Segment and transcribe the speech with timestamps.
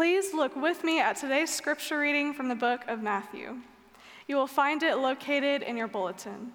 [0.00, 3.56] Please look with me at today's scripture reading from the book of Matthew.
[4.28, 6.52] You will find it located in your bulletin.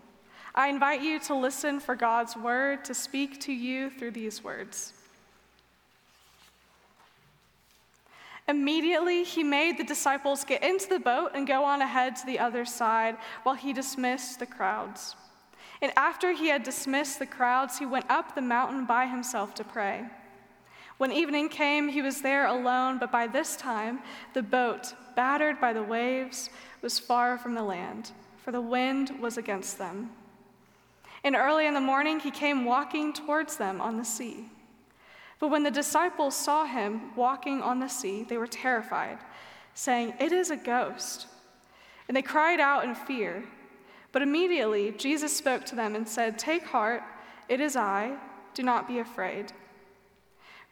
[0.55, 4.93] I invite you to listen for God's word to speak to you through these words.
[8.47, 12.39] Immediately, he made the disciples get into the boat and go on ahead to the
[12.39, 15.15] other side while he dismissed the crowds.
[15.83, 19.63] And after he had dismissed the crowds, he went up the mountain by himself to
[19.63, 20.05] pray.
[20.97, 23.99] When evening came, he was there alone, but by this time
[24.33, 26.49] the boat, battered by the waves,
[26.81, 30.11] was far from the land, for the wind was against them.
[31.23, 34.49] And early in the morning he came walking towards them on the sea.
[35.39, 39.17] But when the disciples saw him walking on the sea, they were terrified,
[39.73, 41.27] saying, It is a ghost.
[42.07, 43.43] And they cried out in fear.
[44.11, 47.03] But immediately Jesus spoke to them and said, Take heart,
[47.49, 48.15] it is I,
[48.53, 49.51] do not be afraid.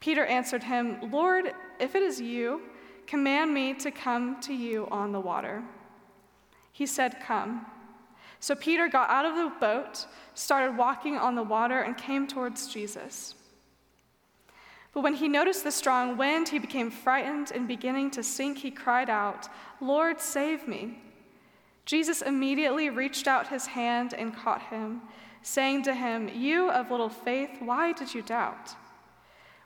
[0.04, 2.62] Peter answered him, Lord, if it is you,
[3.08, 5.64] command me to come to you on the water.
[6.74, 7.66] He said, Come.
[8.42, 12.68] So Peter got out of the boat, started walking on the water, and came towards
[12.68, 13.36] Jesus.
[14.92, 18.72] But when he noticed the strong wind, he became frightened, and beginning to sink, he
[18.72, 19.48] cried out,
[19.80, 21.02] Lord, save me.
[21.86, 25.02] Jesus immediately reached out his hand and caught him,
[25.44, 28.76] saying to him, You of little faith, why did you doubt?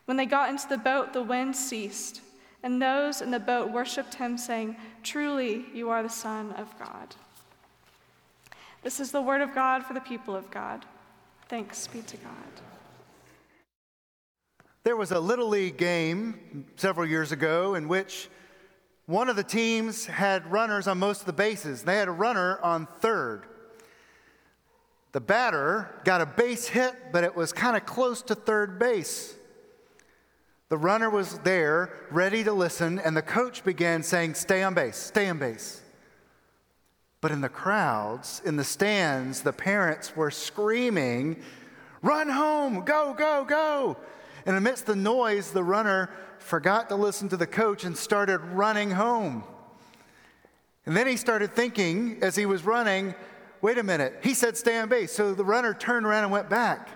[0.08, 2.22] When they got into the boat, the wind ceased,
[2.64, 7.14] and those in the boat worshiped him, saying, Truly, you are the Son of God.
[8.84, 10.86] This is the word of God for the people of God.
[11.50, 12.34] Thanks be to God.
[14.86, 18.30] There was a Little League game several years ago in which
[19.08, 21.84] one of the teams had runners on most of the bases.
[21.84, 23.44] They had a runner on third.
[25.12, 29.37] The batter got a base hit, but it was kind of close to third base.
[30.70, 34.98] The runner was there, ready to listen, and the coach began saying, Stay on base,
[34.98, 35.82] stay on base.
[37.22, 41.42] But in the crowds, in the stands, the parents were screaming,
[42.02, 43.98] Run home, go, go, go.
[44.46, 48.92] And amidst the noise, the runner forgot to listen to the coach and started running
[48.92, 49.44] home.
[50.86, 53.16] And then he started thinking as he was running,
[53.62, 55.12] wait a minute, he said stay on base.
[55.12, 56.90] So the runner turned around and went back.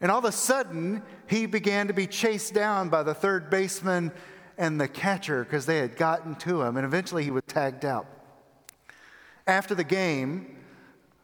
[0.00, 4.12] And all of a sudden, he began to be chased down by the third baseman
[4.58, 6.76] and the catcher because they had gotten to him.
[6.76, 8.06] And eventually, he was tagged out.
[9.46, 10.56] After the game,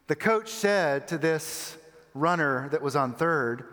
[0.06, 1.76] the coach said to this
[2.14, 3.64] runner that was on third,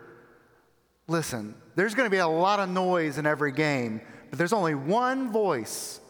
[1.06, 4.74] Listen, there's going to be a lot of noise in every game, but there's only
[4.74, 6.00] one voice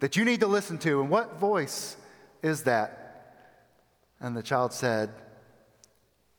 [0.00, 1.00] that you need to listen to.
[1.00, 1.96] And what voice
[2.42, 3.06] is that?
[4.18, 5.10] And the child said,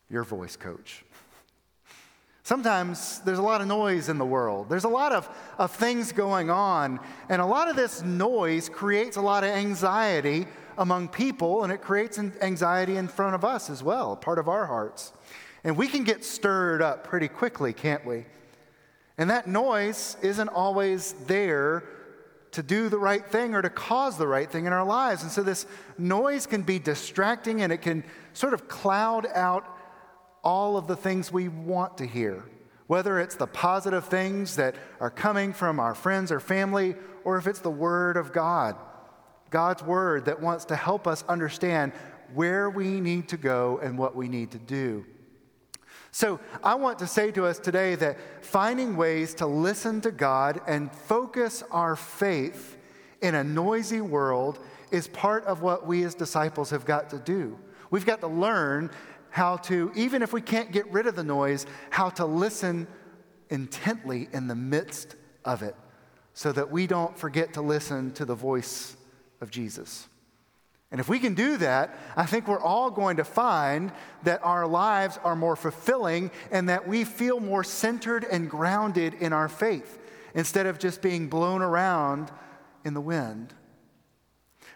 [0.09, 1.03] Your voice, coach.
[2.47, 4.69] Sometimes there's a lot of noise in the world.
[4.69, 5.27] There's a lot of,
[5.57, 7.01] of things going on.
[7.27, 10.47] And a lot of this noise creates a lot of anxiety
[10.77, 14.65] among people, and it creates anxiety in front of us as well, part of our
[14.65, 15.11] hearts.
[15.65, 18.23] And we can get stirred up pretty quickly, can't we?
[19.17, 21.83] And that noise isn't always there
[22.51, 25.21] to do the right thing or to cause the right thing in our lives.
[25.21, 25.65] And so this
[25.97, 29.76] noise can be distracting and it can sort of cloud out
[30.47, 32.41] all of the things we want to hear,
[32.87, 37.47] whether it's the positive things that are coming from our friends or family, or if
[37.47, 38.77] it's the Word of God,
[39.49, 41.91] God's Word that wants to help us understand
[42.33, 45.05] where we need to go and what we need to do.
[46.11, 50.61] So, I want to say to us today that finding ways to listen to God
[50.65, 52.77] and focus our faith
[53.21, 54.59] in a noisy world
[54.91, 57.59] is part of what we as disciples have got to do.
[57.89, 58.91] We've got to learn
[59.29, 62.87] how to, even if we can't get rid of the noise, how to listen
[63.49, 65.15] intently in the midst
[65.45, 65.75] of it
[66.33, 68.95] so that we don't forget to listen to the voice
[69.41, 70.07] of Jesus.
[70.91, 73.91] And if we can do that, I think we're all going to find
[74.23, 79.33] that our lives are more fulfilling and that we feel more centered and grounded in
[79.33, 79.99] our faith
[80.33, 82.31] instead of just being blown around
[82.85, 83.53] in the wind.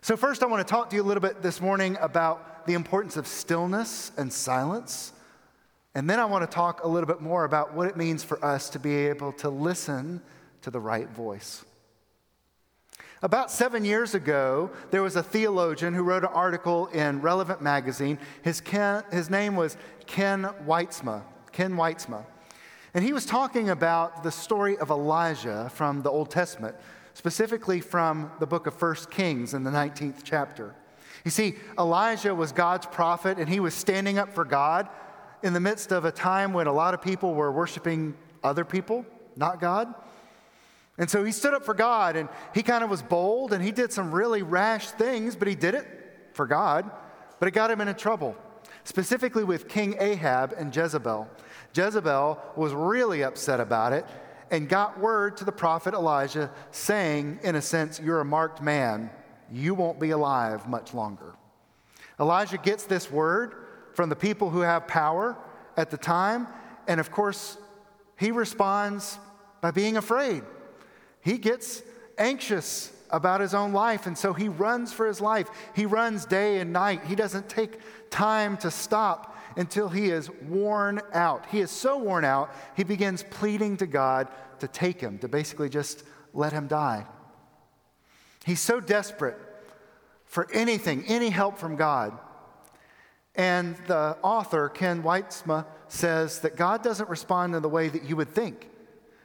[0.01, 2.73] So, first, I want to talk to you a little bit this morning about the
[2.73, 5.13] importance of stillness and silence.
[5.93, 8.43] And then I want to talk a little bit more about what it means for
[8.43, 10.21] us to be able to listen
[10.61, 11.65] to the right voice.
[13.23, 18.17] About seven years ago, there was a theologian who wrote an article in Relevant Magazine.
[18.41, 19.77] His, Ken, his name was
[20.07, 21.21] Ken Wytsma.
[21.51, 22.25] Ken Wytsma.
[22.93, 26.75] And he was talking about the story of Elijah from the Old Testament,
[27.13, 30.73] specifically from the book of 1 Kings in the 19th chapter.
[31.23, 34.89] You see, Elijah was God's prophet, and he was standing up for God
[35.43, 39.05] in the midst of a time when a lot of people were worshiping other people,
[39.35, 39.93] not God.
[40.97, 43.71] And so he stood up for God and he kind of was bold and he
[43.71, 45.87] did some really rash things, but he did it
[46.33, 46.89] for God,
[47.39, 48.35] but it got him into trouble,
[48.83, 51.27] specifically with King Ahab and Jezebel.
[51.73, 54.05] Jezebel was really upset about it
[54.51, 59.09] and got word to the prophet Elijah saying, in a sense, You're a marked man.
[59.51, 61.35] You won't be alive much longer.
[62.19, 63.55] Elijah gets this word
[63.93, 65.37] from the people who have power
[65.75, 66.47] at the time,
[66.87, 67.57] and of course,
[68.17, 69.17] he responds
[69.61, 70.43] by being afraid.
[71.21, 71.83] He gets
[72.17, 75.49] anxious about his own life, and so he runs for his life.
[75.75, 77.03] He runs day and night.
[77.05, 81.45] He doesn't take time to stop until he is worn out.
[81.47, 85.69] He is so worn out, he begins pleading to God to take him, to basically
[85.69, 86.03] just
[86.33, 87.05] let him die.
[88.45, 89.37] He's so desperate
[90.25, 92.17] for anything, any help from God.
[93.35, 98.15] And the author, Ken Wytsma, says that God doesn't respond in the way that you
[98.15, 98.67] would think.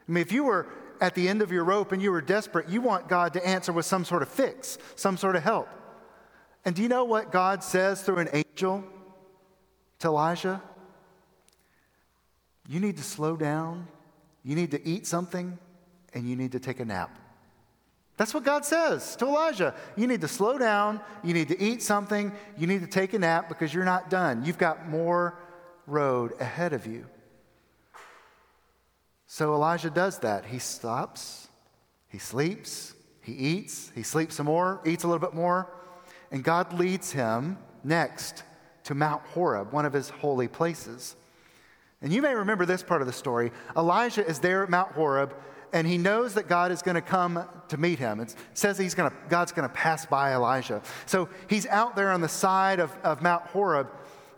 [0.09, 0.67] I mean, if you were
[1.01, 3.73] at the end of your rope and you were desperate, you want God to answer
[3.73, 5.69] with some sort of fix, some sort of help.
[6.65, 8.85] And do you know what God says through an angel
[10.01, 10.63] to Elijah?
[12.69, 13.87] You need to slow down,
[14.43, 15.59] you need to eat something,
[16.15, 17.17] and you need to take a nap.
[18.17, 19.75] That's what God says to Elijah.
[19.95, 23.19] You need to slow down, you need to eat something, you need to take a
[23.19, 24.45] nap because you're not done.
[24.45, 25.39] You've got more
[25.87, 27.07] road ahead of you.
[29.27, 30.47] So Elijah does that.
[30.47, 31.49] He stops,
[32.09, 35.69] he sleeps, he eats, he sleeps some more, eats a little bit more,
[36.31, 38.45] and God leads him next
[38.85, 41.17] to Mount Horeb, one of his holy places.
[42.01, 43.51] And you may remember this part of the story.
[43.77, 45.35] Elijah is there at Mount Horeb,
[45.77, 48.19] and he knows that God is going to come to meet him.
[48.19, 50.81] It says he's going to, God's going to pass by Elijah.
[51.05, 53.89] So he's out there on the side of, of Mount Horeb,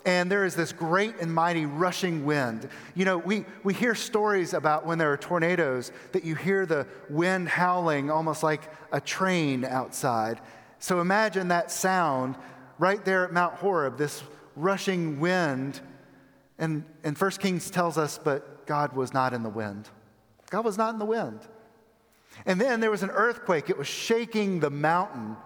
[0.05, 2.69] and there is this great and mighty rushing wind.
[2.97, 6.89] You know, we, we hear stories about when there are tornadoes that you hear the
[7.09, 10.41] wind howling almost like a train outside.
[10.81, 12.35] So imagine that sound
[12.81, 14.25] right there at Mount Horeb, this
[14.57, 15.81] rushing wind.
[16.59, 19.89] And, and 1 Kings tells us, but God was not in the wind.
[20.51, 21.41] God was not in the wind.
[22.47, 25.37] And then there was an earthquake, it was shaking the mountain.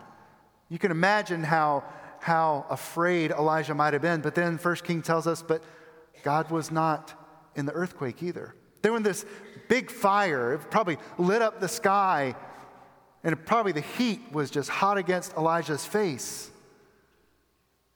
[0.68, 1.84] You can imagine how
[2.22, 4.20] how afraid Elijah might have been.
[4.20, 5.60] But then First King tells us, but
[6.22, 7.12] God was not
[7.56, 8.54] in the earthquake either.
[8.80, 9.26] Then when this
[9.68, 12.36] big fire, it probably lit up the sky,
[13.24, 16.50] and probably the heat was just hot against Elijah's face.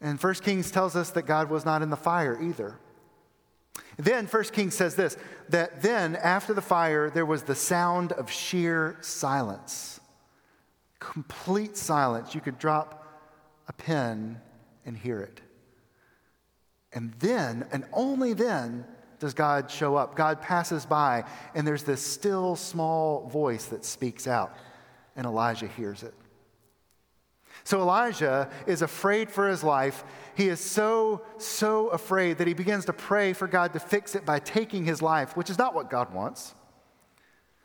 [0.00, 2.78] And First Kings tells us that God was not in the fire either.
[3.96, 5.16] Then First Kings says this
[5.48, 10.00] that then after the fire there was the sound of sheer silence.
[10.98, 12.34] Complete silence.
[12.34, 13.04] You could drop
[13.68, 14.40] a pen
[14.84, 15.40] and hear it.
[16.92, 18.86] And then, and only then,
[19.18, 20.14] does God show up.
[20.14, 24.54] God passes by, and there's this still small voice that speaks out,
[25.14, 26.14] and Elijah hears it.
[27.66, 30.04] So Elijah is afraid for his life.
[30.36, 34.24] He is so, so afraid that he begins to pray for God to fix it
[34.24, 36.54] by taking his life, which is not what God wants.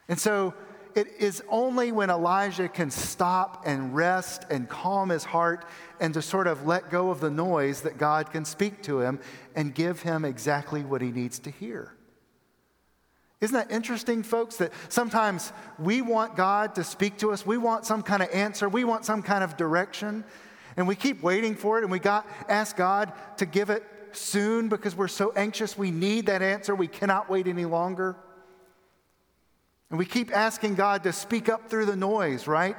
[0.10, 0.56] And so
[0.96, 5.66] it is only when Elijah can stop and rest and calm his heart
[6.00, 9.20] and to sort of let go of the noise that God can speak to him
[9.56, 11.94] and give him exactly what he needs to hear.
[13.42, 14.58] Isn't that interesting, folks?
[14.58, 18.70] That sometimes we want God to speak to us, we want some kind of answer,
[18.70, 20.24] we want some kind of direction,
[20.78, 24.70] and we keep waiting for it, and we got ask God to give it soon
[24.70, 25.78] because we're so anxious.
[25.78, 26.76] We need that answer.
[26.76, 28.16] We cannot wait any longer.
[29.90, 32.78] And we keep asking God to speak up through the noise, right?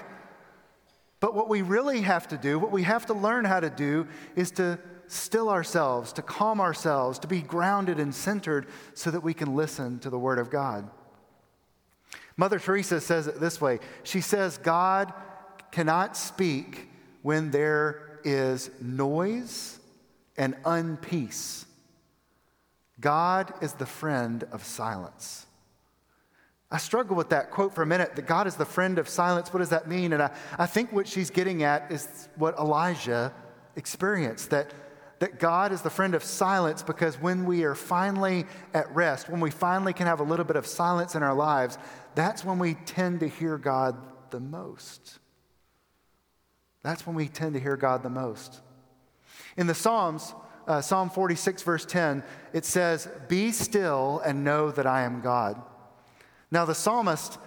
[1.21, 4.07] But what we really have to do, what we have to learn how to do,
[4.35, 4.79] is to
[5.13, 9.99] still ourselves, to calm ourselves, to be grounded and centered so that we can listen
[10.01, 10.89] to the Word of God.
[12.37, 15.13] Mother Teresa says it this way She says, God
[15.71, 16.89] cannot speak
[17.23, 19.79] when there is noise
[20.37, 21.67] and unpeace.
[23.01, 25.47] God is the friend of silence.
[26.71, 29.53] I struggle with that quote for a minute that God is the friend of silence.
[29.53, 30.15] What does that mean?
[30.15, 33.33] And I, I think what she's getting at is what Elijah
[33.77, 34.73] experienced that,
[35.23, 39.39] that God is the friend of silence because when we are finally at rest, when
[39.39, 41.79] we finally can have a little bit of silence in our lives,
[42.17, 43.97] that's when we tend to hear God
[44.31, 45.21] the most.
[46.83, 48.63] That's when we tend to hear God the most.
[49.57, 50.35] In the Psalms,
[50.67, 55.63] uh, Psalm 46, verse 10, it says, Be still and know that I am God.
[56.51, 57.39] Now, the psalmist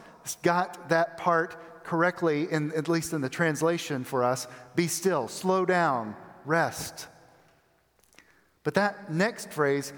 [0.44, 5.66] got that part correctly, in, at least in the translation for us be still, slow
[5.66, 6.16] down,
[6.46, 7.10] rest.
[8.66, 9.94] But that next phrase,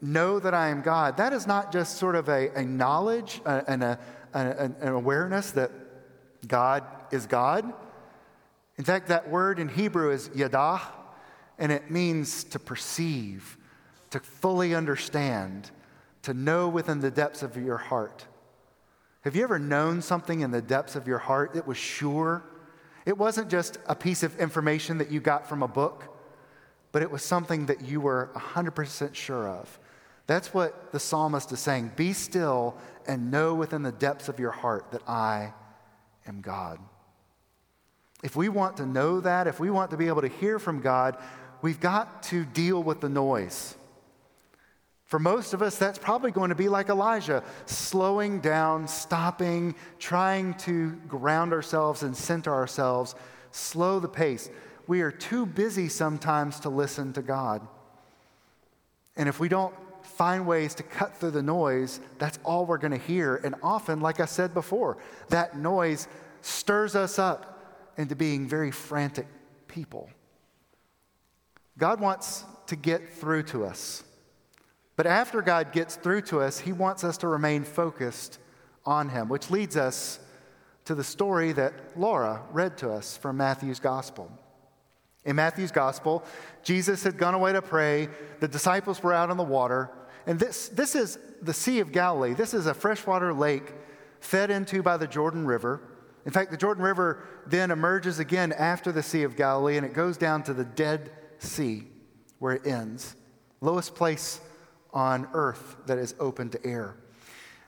[0.00, 3.82] know that I am God, that is not just sort of a, a knowledge and
[3.82, 3.98] a,
[4.34, 5.70] an, an awareness that
[6.46, 7.72] God is God.
[8.76, 10.80] In fact, that word in Hebrew is yadah,
[11.58, 13.56] and it means to perceive,
[14.10, 15.70] to fully understand,
[16.22, 18.26] to know within the depths of your heart.
[19.22, 22.42] Have you ever known something in the depths of your heart that was sure?
[23.06, 26.11] It wasn't just a piece of information that you got from a book,
[26.92, 29.78] but it was something that you were 100% sure of.
[30.26, 31.92] That's what the psalmist is saying.
[31.96, 35.52] Be still and know within the depths of your heart that I
[36.26, 36.78] am God.
[38.22, 40.80] If we want to know that, if we want to be able to hear from
[40.80, 41.16] God,
[41.60, 43.74] we've got to deal with the noise.
[45.06, 50.54] For most of us, that's probably going to be like Elijah, slowing down, stopping, trying
[50.54, 53.14] to ground ourselves and center ourselves,
[53.50, 54.48] slow the pace.
[54.86, 57.66] We are too busy sometimes to listen to God.
[59.16, 59.74] And if we don't
[60.04, 63.36] find ways to cut through the noise, that's all we're going to hear.
[63.36, 64.98] And often, like I said before,
[65.28, 66.08] that noise
[66.40, 67.62] stirs us up
[67.96, 69.26] into being very frantic
[69.68, 70.10] people.
[71.78, 74.02] God wants to get through to us.
[74.96, 78.38] But after God gets through to us, He wants us to remain focused
[78.84, 80.18] on Him, which leads us
[80.84, 84.30] to the story that Laura read to us from Matthew's Gospel.
[85.24, 86.24] In Matthew's Gospel,
[86.62, 88.08] Jesus had gone away to pray,
[88.40, 89.90] the disciples were out on the water,
[90.26, 92.34] and this, this is the Sea of Galilee.
[92.34, 93.72] This is a freshwater lake
[94.20, 95.80] fed into by the Jordan River.
[96.24, 99.92] In fact, the Jordan River then emerges again after the Sea of Galilee and it
[99.92, 101.84] goes down to the Dead Sea
[102.38, 103.16] where it ends.
[103.60, 104.40] Lowest place
[104.92, 106.96] on earth that is open to air.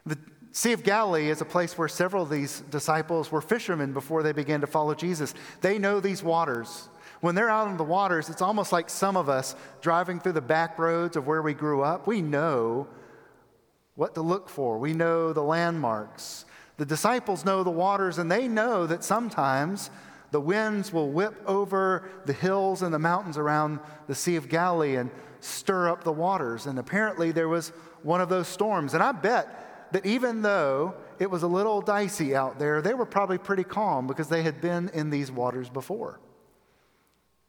[0.07, 0.19] The
[0.53, 4.33] Sea of Galilee is a place where several of these disciples were fishermen before they
[4.33, 5.35] began to follow Jesus.
[5.61, 6.89] They know these waters.
[7.25, 10.43] When they're out in the waters, it's almost like some of us driving through the
[10.43, 12.07] back roads of where we grew up.
[12.07, 12.87] We know
[13.95, 16.45] what to look for, we know the landmarks.
[16.77, 19.89] The disciples know the waters, and they know that sometimes
[20.33, 24.97] the winds will whip over the hills and the mountains around the Sea of Galilee
[24.97, 26.67] and stir up the waters.
[26.67, 27.71] And apparently, there was
[28.03, 28.93] one of those storms.
[28.93, 33.07] And I bet that even though it was a little dicey out there, they were
[33.07, 36.21] probably pretty calm because they had been in these waters before.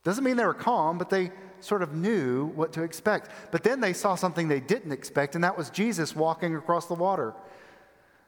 [0.05, 3.31] Doesn't mean they were calm, but they sort of knew what to expect.
[3.51, 6.93] But then they saw something they didn't expect, and that was Jesus walking across the
[6.93, 7.33] water.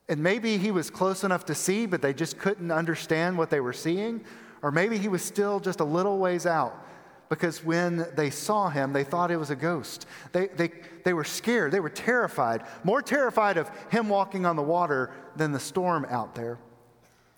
[0.10, 3.60] And maybe he was close enough to see, but they just couldn't understand what they
[3.60, 4.26] were seeing.
[4.64, 6.84] Or maybe he was still just a little ways out
[7.30, 10.08] because when they saw him, they thought it was a ghost.
[10.32, 10.72] They, they,
[11.04, 11.74] they were scared.
[11.74, 16.34] They were terrified, more terrified of him walking on the water than the storm out
[16.34, 16.58] there.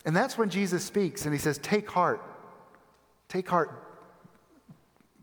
[0.06, 2.24] And that's when Jesus speaks and he says, Take heart.
[3.28, 3.89] Take heart.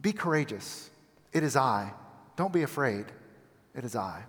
[0.00, 0.90] Be courageous.
[1.32, 1.92] It is I.
[2.36, 3.06] Don't be afraid.
[3.74, 4.24] It is I.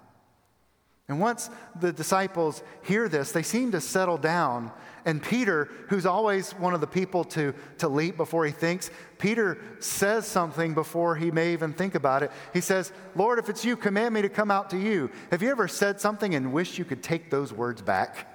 [1.09, 4.71] And once the disciples hear this, they seem to settle down.
[5.05, 9.57] And Peter, who's always one of the people to, to leap before he thinks, Peter
[9.79, 12.31] says something before he may even think about it.
[12.53, 15.09] He says, Lord, if it's you, command me to come out to you.
[15.31, 18.27] Have you ever said something and wished you could take those words back?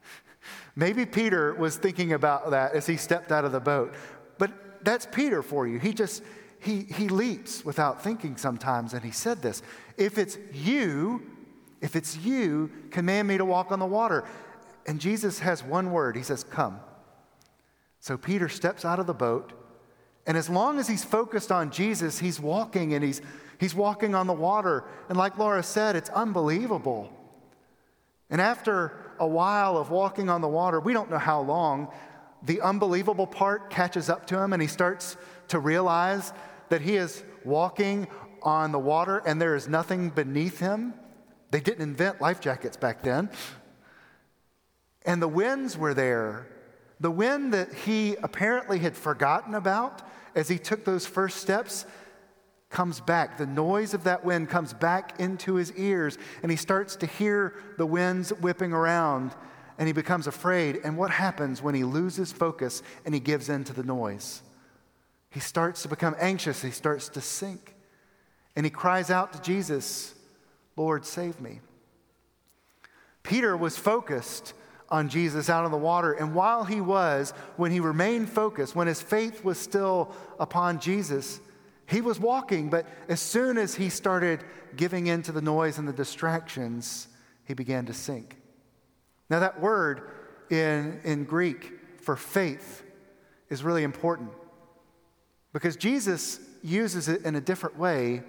[0.76, 3.94] Maybe Peter was thinking about that as he stepped out of the boat.
[4.38, 5.80] But that's Peter for you.
[5.80, 6.22] He just,
[6.66, 8.92] he, he leaps without thinking sometimes.
[8.92, 9.62] And he said this
[9.96, 11.22] If it's you,
[11.80, 14.24] if it's you, command me to walk on the water.
[14.86, 16.16] And Jesus has one word.
[16.16, 16.80] He says, Come.
[18.00, 19.52] So Peter steps out of the boat.
[20.26, 23.22] And as long as he's focused on Jesus, he's walking and he's,
[23.58, 24.84] he's walking on the water.
[25.08, 27.12] And like Laura said, it's unbelievable.
[28.28, 31.88] And after a while of walking on the water, we don't know how long,
[32.42, 35.16] the unbelievable part catches up to him and he starts
[35.48, 36.32] to realize
[36.70, 38.08] that he is walking
[38.42, 40.94] on the water and there is nothing beneath him.
[41.50, 43.30] They didn't invent life jackets back then.
[45.04, 46.48] And the winds were there.
[46.98, 50.02] The wind that he apparently had forgotten about
[50.34, 51.86] as he took those first steps
[52.68, 53.38] comes back.
[53.38, 57.54] The noise of that wind comes back into his ears, and he starts to hear
[57.78, 59.34] the winds whipping around,
[59.78, 60.80] and he becomes afraid.
[60.82, 64.42] And what happens when he loses focus and he gives in to the noise?
[65.30, 67.74] He starts to become anxious, he starts to sink,
[68.54, 70.14] and he cries out to Jesus.
[70.76, 71.60] Lord, save me.
[73.22, 74.54] Peter was focused
[74.88, 76.12] on Jesus out of the water.
[76.12, 81.40] And while he was, when he remained focused, when his faith was still upon Jesus,
[81.86, 82.70] he was walking.
[82.70, 84.44] But as soon as he started
[84.76, 87.08] giving in to the noise and the distractions,
[87.44, 88.36] he began to sink.
[89.28, 90.10] Now, that word
[90.50, 92.84] in, in Greek for faith
[93.50, 94.30] is really important
[95.56, 98.22] because Jesus uses it in a different way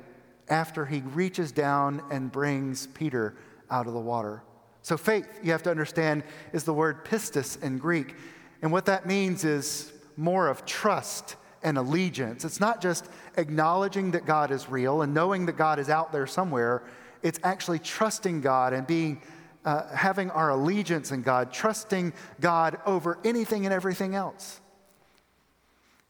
[0.47, 3.35] after he reaches down and brings Peter
[3.69, 4.43] out of the water.
[4.81, 8.15] So, faith, you have to understand, is the word pistis in Greek.
[8.61, 12.45] And what that means is more of trust and allegiance.
[12.45, 16.27] It's not just acknowledging that God is real and knowing that God is out there
[16.27, 16.83] somewhere,
[17.23, 19.21] it's actually trusting God and being.
[19.65, 24.61] Uh, having our allegiance in God, trusting God over anything and everything else.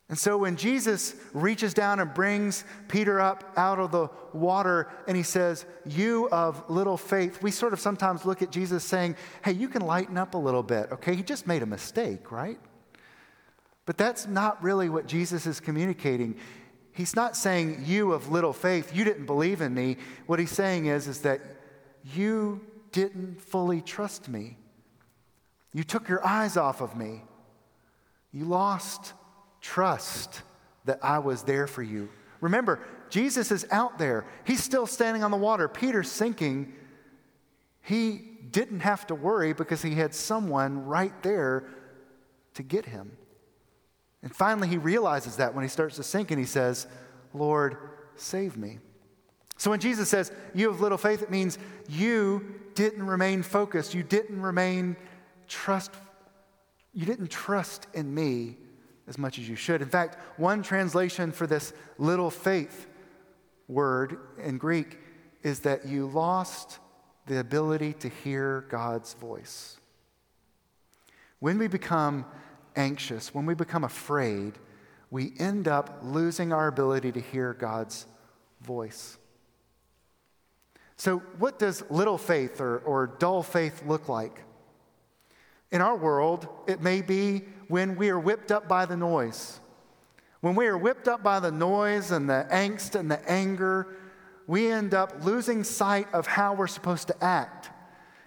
[0.09, 5.17] And so when Jesus reaches down and brings Peter up out of the water and
[5.17, 9.51] he says, You of little faith, we sort of sometimes look at Jesus saying, Hey,
[9.51, 11.13] you can lighten up a little bit, okay?
[11.13, 12.59] He just made a mistake, right?
[13.85, 16.37] But that's not really what Jesus is communicating.
[16.93, 19.97] He's not saying, You of little faith, you didn't believe in me.
[20.25, 21.41] What he's saying is, is that
[22.15, 22.61] you
[22.93, 24.57] didn't fully trust me.
[25.73, 27.23] You took your eyes off of me.
[28.31, 29.13] You lost
[29.67, 30.43] Trust
[30.85, 32.07] that I was there for you.
[32.39, 34.25] Remember, Jesus is out there.
[34.45, 35.67] He's still standing on the water.
[35.67, 36.71] Peter's sinking.
[37.81, 41.65] He didn't have to worry because he had someone right there
[42.53, 43.11] to get him.
[44.23, 46.87] And finally, he realizes that when he starts to sink and he says,
[47.33, 47.75] Lord,
[48.15, 48.79] save me.
[49.57, 51.57] So when Jesus says, You have little faith, it means
[51.89, 53.93] you didn't remain focused.
[53.93, 54.95] You didn't remain
[55.49, 55.91] trust.
[56.93, 58.55] You didn't trust in me
[59.07, 59.81] as much as you should.
[59.81, 62.87] In fact, one translation for this little faith
[63.67, 64.99] word in Greek
[65.43, 66.79] is that you lost
[67.25, 69.77] the ability to hear God's voice.
[71.39, 72.25] When we become
[72.75, 74.53] anxious, when we become afraid,
[75.09, 78.05] we end up losing our ability to hear God's
[78.61, 79.17] voice.
[80.95, 84.41] So, what does little faith or, or dull faith look like?
[85.71, 89.59] In our world, it may be when we are whipped up by the noise.
[90.41, 93.87] When we are whipped up by the noise and the angst and the anger,
[94.45, 97.69] we end up losing sight of how we're supposed to act.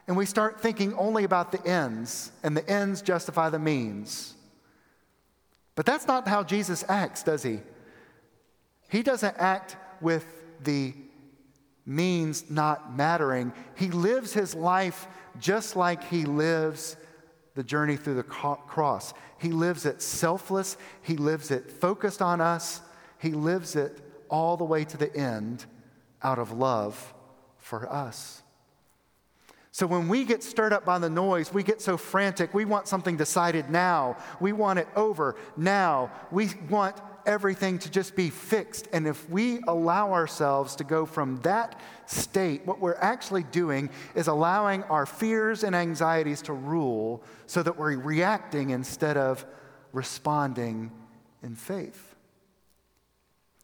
[0.06, 4.34] And we start thinking only about the ends, and the ends justify the means.
[5.76, 7.60] But that's not how Jesus acts, does he?
[8.90, 10.26] He doesn't act with
[10.64, 10.94] the
[11.86, 13.52] means not mattering.
[13.76, 15.06] He lives his life
[15.38, 16.96] just like he lives
[17.60, 19.12] the journey through the cross.
[19.36, 22.80] He lives it selfless, He lives it focused on us,
[23.18, 25.66] He lives it all the way to the end
[26.22, 27.12] out of love
[27.58, 28.42] for us.
[29.72, 32.54] So when we get stirred up by the noise, we get so frantic.
[32.54, 34.16] We want something decided now.
[34.40, 36.10] We want it over now.
[36.32, 38.88] We want everything to just be fixed.
[38.92, 44.26] And if we allow ourselves to go from that state, what we're actually doing is
[44.26, 49.44] allowing our fears and anxieties to rule so that we're reacting instead of
[49.92, 50.90] responding
[51.42, 52.14] in faith.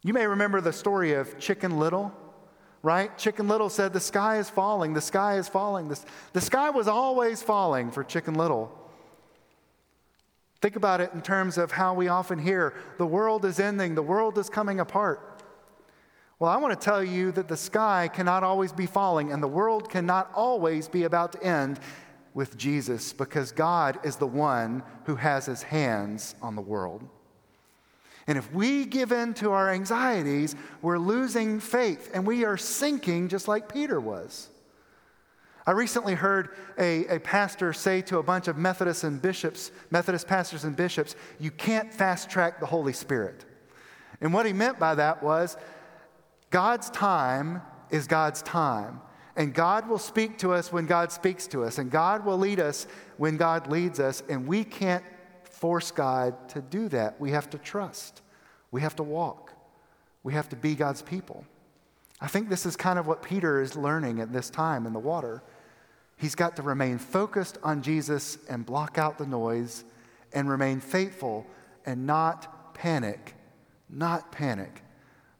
[0.03, 2.13] You may remember the story of Chicken Little
[2.87, 3.19] right?
[3.19, 5.89] Chicken Little said, The sky is falling, the sky is falling.
[5.89, 5.99] The,
[6.35, 8.71] the sky was always falling for Chicken Little.
[10.67, 14.03] Think about it in terms of how we often hear the world is ending, the
[14.03, 15.45] world is coming apart.
[16.41, 19.47] Well, I want to tell you that the sky cannot always be falling and the
[19.47, 21.79] world cannot always be about to end
[22.35, 27.09] with Jesus because God is the one who has his hands on the world.
[28.27, 33.29] And if we give in to our anxieties, we're losing faith and we are sinking
[33.29, 34.49] just like Peter was.
[35.67, 40.29] I recently heard a, a pastor say to a bunch of Methodists and bishops, Methodist
[40.29, 43.45] pastors and bishops, you can't fast track the Holy Spirit.
[44.21, 45.57] And what he meant by that was
[46.51, 49.01] God's time is God's time.
[49.35, 51.79] And God will speak to us when God speaks to us.
[51.79, 54.23] And God will lead us when God leads us.
[54.29, 55.05] And we can't
[55.43, 57.21] force God to do that.
[57.21, 58.23] We have to trust.
[58.71, 59.53] We have to walk.
[60.23, 61.45] We have to be God's people.
[62.21, 64.99] I think this is kind of what Peter is learning at this time in the
[64.99, 65.43] water.
[66.17, 69.85] He's got to remain focused on Jesus and block out the noise
[70.33, 71.47] and remain faithful
[71.85, 73.35] and not panic.
[73.89, 74.83] Not panic.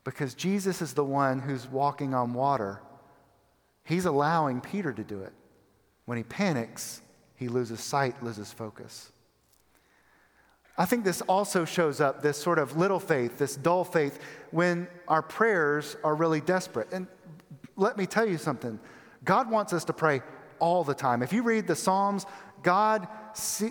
[0.05, 2.81] Because Jesus is the one who's walking on water.
[3.85, 5.33] He's allowing Peter to do it.
[6.05, 7.01] When he panics,
[7.37, 9.11] he loses sight, loses focus.
[10.79, 14.89] I think this also shows up, this sort of little faith, this dull faith, when
[15.09, 16.89] our prayers are really desperate.
[16.93, 17.07] And
[17.77, 18.79] let me tell you something
[19.25, 20.21] God wants us to pray
[20.59, 21.23] all the time.
[21.23, 22.27] If you read the Psalms,
[22.63, 23.07] God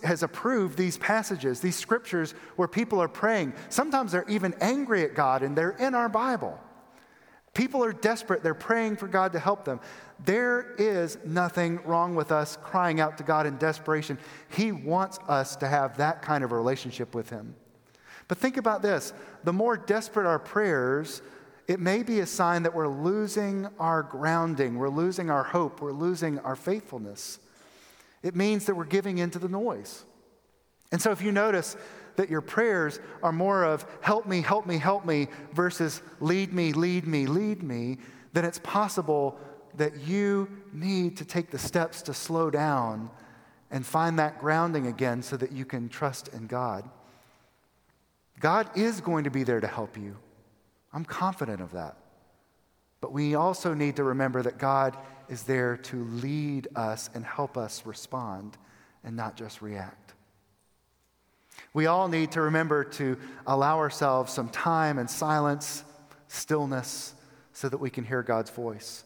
[0.04, 3.54] has approved these passages, these scriptures where people are praying.
[3.69, 6.60] Sometimes they're even angry at God, and they're in our Bible.
[7.54, 9.80] People are desperate, they're praying for God to help them.
[10.24, 14.17] There is nothing wrong with us crying out to God in desperation.
[14.50, 17.56] He wants us to have that kind of a relationship with Him.
[18.28, 21.21] But think about this the more desperate our prayers,
[21.67, 25.91] it may be a sign that we're losing our grounding, we're losing our hope, we're
[25.91, 27.39] losing our faithfulness.
[28.21, 30.04] It means that we're giving into the noise.
[30.91, 31.75] And so if you notice
[32.15, 36.71] that your prayers are more of help me, help me, help me versus lead me,
[36.71, 37.97] lead me, lead me,
[38.34, 39.38] then it's possible
[39.75, 43.10] that you need to take the steps to slow down
[43.71, 46.88] and find that grounding again so that you can trust in God.
[48.39, 50.17] God is going to be there to help you.
[50.95, 51.97] I'm confident of that.
[53.01, 57.58] But we also need to remember that God is there to lead us and help
[57.58, 58.58] us respond
[59.03, 60.13] and not just react.
[61.73, 65.84] We all need to remember to allow ourselves some time and silence,
[66.29, 67.13] stillness,
[67.51, 69.03] so that we can hear God's voice.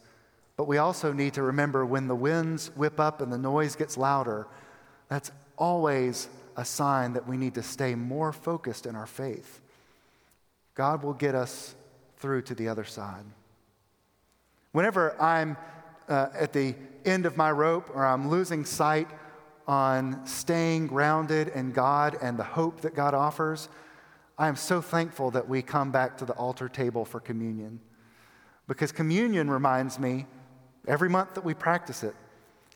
[0.58, 3.98] But we also need to remember when the winds whip up and the noise gets
[3.98, 4.48] louder,
[5.08, 9.62] that's always a sign that we need to stay more focused in our faith.
[10.76, 11.76] God will get us
[12.20, 13.26] through to the other side.
[14.72, 15.58] Whenever I'm
[16.08, 19.08] uh, at the end of my rope or I'm losing sight
[19.68, 23.70] on staying grounded in God and the hope that God offers,
[24.38, 27.80] I am so thankful that we come back to the altar table for communion.
[28.68, 30.28] Because communion reminds me
[30.88, 32.16] Every month that we practice it,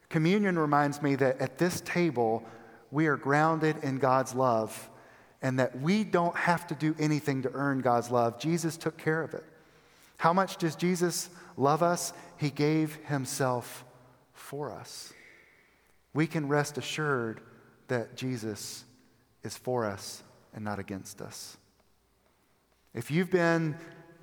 [0.09, 2.43] communion reminds me that at this table,
[2.91, 4.89] we are grounded in God's love
[5.43, 8.39] and that we don't have to do anything to earn God's love.
[8.39, 9.43] Jesus took care of it.
[10.17, 12.13] How much does Jesus love us?
[12.37, 13.85] He gave himself
[14.33, 15.13] for us.
[16.13, 17.41] We can rest assured
[17.89, 18.85] that Jesus
[19.43, 20.23] is for us
[20.55, 21.57] and not against us.
[22.95, 23.75] If you've been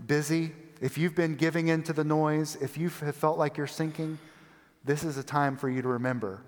[0.04, 4.18] busy if you've been giving into the noise, if you have felt like you're sinking,
[4.82, 6.40] this is a time for you to remember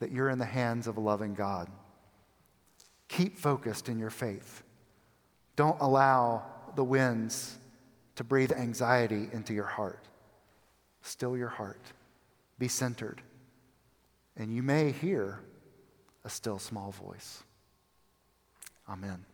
[0.00, 1.68] that you're in the hands of a loving God.
[3.08, 4.62] Keep focused in your faith.
[5.56, 6.44] Don't allow
[6.76, 7.58] the winds
[8.16, 10.04] to breathe anxiety into your heart.
[11.02, 11.80] Still your heart.
[12.58, 13.22] Be centered.
[14.36, 15.40] And you may hear
[16.24, 17.42] a still small voice.
[18.88, 19.24] Amen.